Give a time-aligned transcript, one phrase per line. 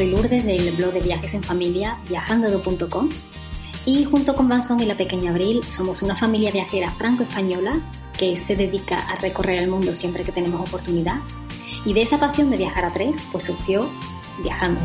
[0.00, 3.10] soy Lourdes del blog de viajes en familia viajando.com
[3.84, 7.78] y junto con Vanson y la pequeña Abril somos una familia viajera franco-española
[8.18, 11.16] que se dedica a recorrer el mundo siempre que tenemos oportunidad
[11.84, 13.90] y de esa pasión de viajar a tres pues surgió
[14.42, 14.80] Viajando.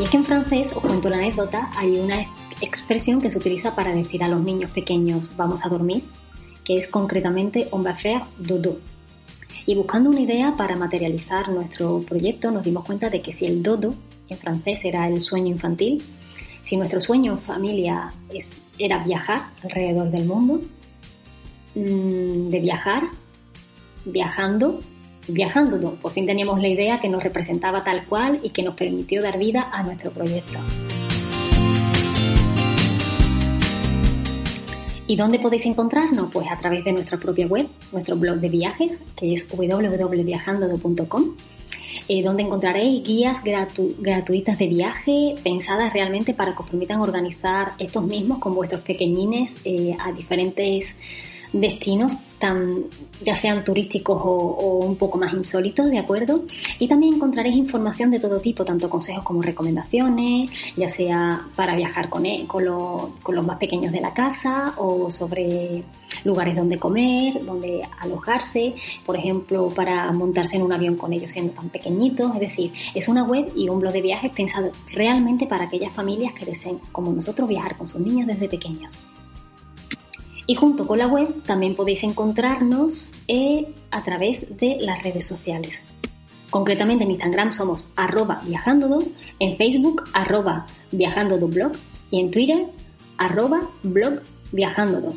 [0.00, 2.24] Y es que en francés, os cuento la anécdota, hay una
[2.62, 6.04] expresión que se utiliza para decir a los niños pequeños vamos a dormir,
[6.64, 8.78] que es concretamente on va faire dodo.
[9.66, 13.62] Y buscando una idea para materializar nuestro proyecto nos dimos cuenta de que si el
[13.62, 13.94] dodo
[14.28, 16.02] en francés era el sueño infantil,
[16.64, 20.60] si nuestro sueño en familia es, era viajar alrededor del mundo,
[21.74, 23.04] mm, de viajar,
[24.04, 24.80] viajando,
[25.28, 29.22] viajando, por fin teníamos la idea que nos representaba tal cual y que nos permitió
[29.22, 30.58] dar vida a nuestro proyecto.
[35.06, 36.30] ¿Y dónde podéis encontrarnos?
[36.32, 41.24] Pues a través de nuestra propia web, nuestro blog de viajes, que es www.viajando.com,
[42.08, 48.02] eh, donde encontraréis guías gratuitas de viaje pensadas realmente para que os permitan organizar estos
[48.02, 50.86] mismos con vuestros pequeñines eh, a diferentes
[51.60, 52.84] destinos tan,
[53.24, 56.44] ya sean turísticos o, un poco más insólitos, ¿de acuerdo?
[56.78, 62.08] Y también encontraréis información de todo tipo, tanto consejos como recomendaciones, ya sea para viajar
[62.08, 62.64] con, e, con,
[63.22, 65.84] con los más pequeños de la casa o sobre
[66.24, 68.74] lugares donde comer, donde alojarse,
[69.06, 72.34] por ejemplo, para montarse en un avión con ellos siendo tan pequeñitos.
[72.34, 76.34] Es decir, es una web y un blog de viajes pensado realmente para aquellas familias
[76.34, 78.98] que deseen, como nosotros, viajar con sus niños desde pequeños.
[80.46, 85.72] Y junto con la web también podéis encontrarnos eh, a través de las redes sociales.
[86.50, 89.02] Concretamente en Instagram somos arroba viajandodo,
[89.40, 91.72] en Facebook arroba viajandodoblog
[92.10, 92.66] y en Twitter
[93.18, 94.20] arroba blog.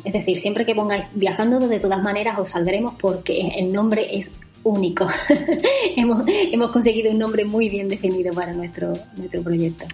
[0.04, 4.32] Es decir, siempre que pongáis viajandodo de todas maneras os saldremos porque el nombre es
[4.64, 5.06] único.
[5.96, 9.84] hemos, hemos conseguido un nombre muy bien definido para nuestro, nuestro proyecto.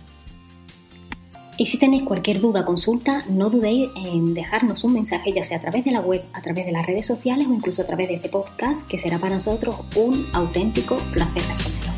[1.56, 5.58] Y si tenéis cualquier duda o consulta, no dudéis en dejarnos un mensaje, ya sea
[5.58, 8.08] a través de la web, a través de las redes sociales o incluso a través
[8.08, 11.94] de este podcast, que será para nosotros un auténtico placer responderlo.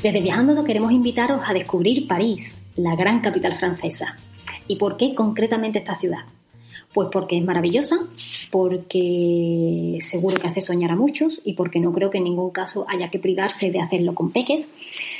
[0.00, 4.14] Desde Viajando queremos invitaros a descubrir París, la gran capital francesa.
[4.68, 6.26] ¿Y por qué concretamente esta ciudad?
[6.94, 7.96] Pues porque es maravillosa,
[8.52, 12.86] porque seguro que hace soñar a muchos y porque no creo que en ningún caso
[12.88, 14.68] haya que privarse de hacerlo con peques.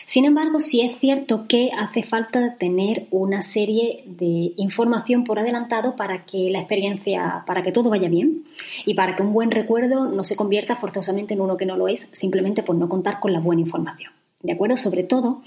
[0.06, 5.96] Sin embargo, sí es cierto que hace falta tener una serie de información por adelantado
[5.96, 8.44] para que la experiencia, para que todo vaya bien
[8.86, 11.88] y para que un buen recuerdo no se convierta forzosamente en uno que no lo
[11.88, 14.12] es, simplemente por no contar con la buena información.
[14.42, 14.76] ¿De acuerdo?
[14.76, 15.42] Sobre todo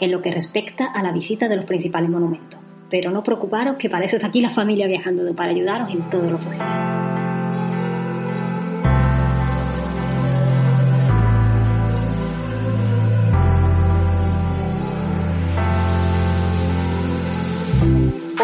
[0.00, 2.61] en lo que respecta a la visita de los principales monumentos
[2.92, 6.30] pero no preocuparos que para eso está aquí la familia viajando, para ayudaros en todo
[6.30, 6.66] lo posible.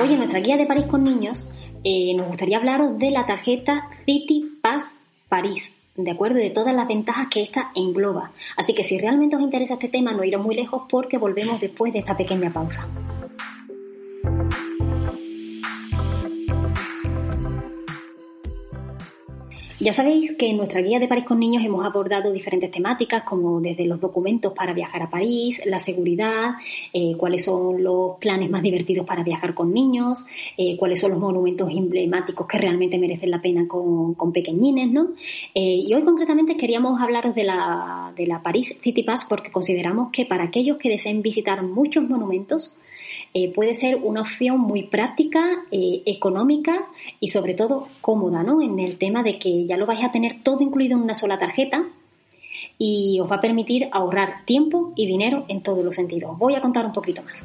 [0.00, 1.46] Hoy en nuestra guía de París con niños
[1.84, 4.94] eh, nos gustaría hablaros de la tarjeta City Pass
[5.28, 6.36] París, ¿de acuerdo?
[6.36, 8.30] De todas las ventajas que esta engloba.
[8.56, 11.92] Así que si realmente os interesa este tema, no iros muy lejos porque volvemos después
[11.92, 12.88] de esta pequeña pausa.
[19.80, 23.60] Ya sabéis que en nuestra guía de París con niños hemos abordado diferentes temáticas como
[23.60, 26.54] desde los documentos para viajar a París, la seguridad,
[26.92, 30.24] eh, cuáles son los planes más divertidos para viajar con niños,
[30.56, 35.10] eh, cuáles son los monumentos emblemáticos que realmente merecen la pena con, pequeñines, ¿no?
[35.54, 40.10] Eh, y hoy concretamente queríamos hablaros de la, de la París City Pass porque consideramos
[40.10, 42.74] que para aquellos que deseen visitar muchos monumentos,
[43.34, 46.86] eh, puede ser una opción muy práctica, eh, económica
[47.20, 48.62] y sobre todo cómoda, ¿no?
[48.62, 51.38] En el tema de que ya lo vais a tener todo incluido en una sola
[51.38, 51.86] tarjeta
[52.78, 56.38] y os va a permitir ahorrar tiempo y dinero en todos los sentidos.
[56.38, 57.42] Voy a contar un poquito más.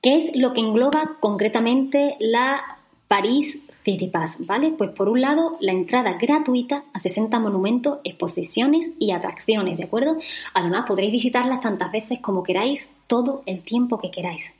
[0.00, 3.58] ¿Qué es lo que engloba concretamente la París
[3.88, 4.74] City Pass, ¿vale?
[4.76, 10.18] Pues por un lado, la entrada gratuita a 60 monumentos, exposiciones y atracciones, ¿de acuerdo?
[10.52, 14.50] Además, podréis visitarlas tantas veces como queráis, todo el tiempo que queráis.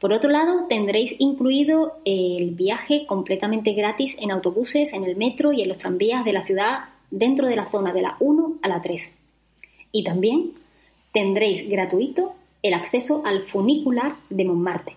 [0.00, 5.62] Por otro lado, tendréis incluido el viaje completamente gratis en autobuses, en el metro y
[5.62, 8.82] en los tranvías de la ciudad dentro de la zona de la 1 a la
[8.82, 9.08] 3.
[9.92, 10.54] Y también
[11.12, 12.34] tendréis gratuito
[12.64, 14.96] el acceso al funicular de Montmartre.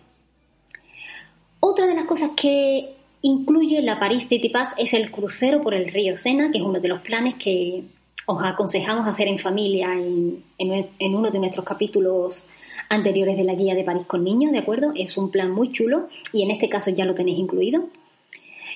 [1.60, 5.92] Otra de las cosas que incluye la Paris City Pass es el crucero por el
[5.92, 7.84] río Sena, que es uno de los planes que
[8.26, 12.46] os aconsejamos hacer en familia en, en, uno de nuestros capítulos
[12.88, 14.92] anteriores de la guía de París con niños, ¿de acuerdo?
[14.96, 17.86] Es un plan muy chulo y en este caso ya lo tenéis incluido.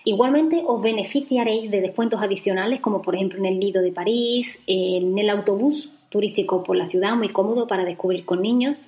[0.06, 5.18] Igualmente os beneficiaréis de descuentos adicionales como por ejemplo en el Lido de París, en
[5.18, 8.81] el autobús turístico por la ciudad, muy cómodo para descubrir con niños,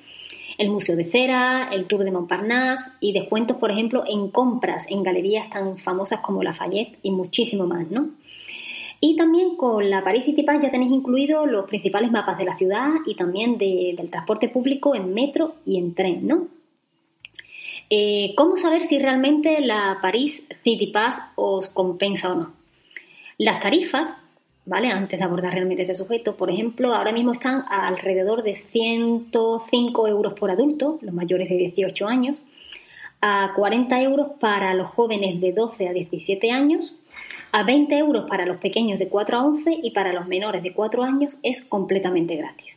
[0.58, 5.04] el Museo de Cera, el Tour de Montparnasse y descuentos por ejemplo en compras en
[5.04, 8.10] galerías tan famosas como Lafayette y muchísimo más, ¿no?
[9.02, 12.58] Y también con la Paris City Pass ya tenéis incluidos los principales mapas de la
[12.58, 16.48] ciudad y también del transporte público en metro y en tren, ¿no?
[17.90, 22.54] Eh, ¿Cómo saber si realmente la Paris City Pass os compensa o no?
[23.38, 24.14] Las tarifas,
[24.66, 24.90] ¿vale?
[24.90, 30.34] Antes de abordar realmente este sujeto, por ejemplo, ahora mismo están alrededor de 105 euros
[30.34, 32.42] por adulto, los mayores de 18 años,
[33.22, 36.94] a 40 euros para los jóvenes de 12 a 17 años,
[37.52, 40.74] a 20 euros para los pequeños de 4 a 11 y para los menores de
[40.74, 42.76] 4 años es completamente gratis.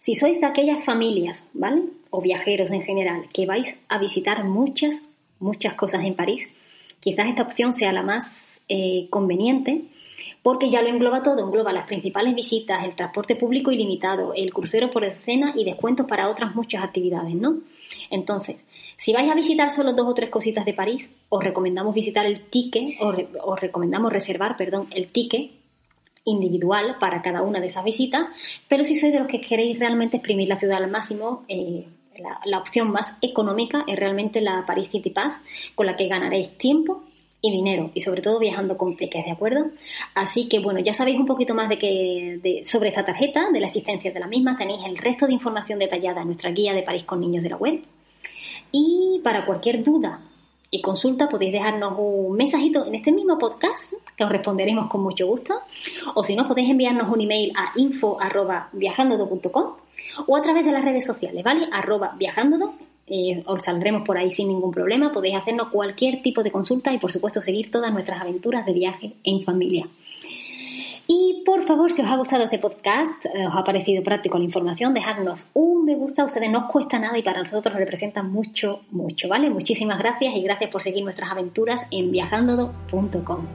[0.00, 1.82] Si sois de aquellas familias, ¿vale?
[2.10, 4.94] O viajeros en general, que vais a visitar muchas,
[5.38, 6.48] muchas cosas en París,
[7.00, 9.84] quizás esta opción sea la más eh, conveniente
[10.42, 14.90] porque ya lo engloba todo, engloba las principales visitas, el transporte público ilimitado, el crucero
[14.90, 17.58] por escena y descuentos para otras muchas actividades, ¿no?
[18.10, 18.64] Entonces,
[18.96, 22.40] si vais a visitar solo dos o tres cositas de París, os recomendamos visitar el
[22.50, 25.52] ticket, os, recomendamos reservar, perdón, el ticket
[26.24, 28.26] individual para cada una de esas visitas,
[28.68, 31.86] pero si sois de los que queréis realmente exprimir la ciudad al máximo, eh,
[32.18, 35.38] la, la, opción más económica es realmente la Paris City Pass,
[35.74, 37.04] con la que ganaréis tiempo
[37.40, 39.66] y dinero, y sobre todo viajando con peques, ¿de acuerdo?
[40.14, 43.60] Así que bueno, ya sabéis un poquito más de que, de, sobre esta tarjeta, de
[43.60, 46.82] la existencia de la misma, tenéis el resto de información detallada en nuestra guía de
[46.82, 47.82] París con niños de la web
[48.72, 50.20] y para cualquier duda
[50.70, 55.26] y consulta podéis dejarnos un mensajito en este mismo podcast que os responderemos con mucho
[55.26, 55.54] gusto.
[56.14, 59.72] O si no, podéis enviarnos un email a info.viajandodo.com
[60.26, 61.68] o a través de las redes sociales, ¿vale?
[61.72, 62.14] Arroba.
[63.46, 65.12] Os saldremos por ahí sin ningún problema.
[65.12, 69.12] Podéis hacernos cualquier tipo de consulta y, por supuesto, seguir todas nuestras aventuras de viaje
[69.24, 69.86] en familia.
[71.10, 74.44] Y por favor, si os ha gustado este podcast, eh, os ha parecido práctico la
[74.44, 78.22] información, dejadnos un me gusta, a ustedes no os cuesta nada y para nosotros representa
[78.22, 79.48] mucho, mucho, ¿vale?
[79.48, 83.46] Muchísimas gracias y gracias por seguir nuestras aventuras en viajandodo.com.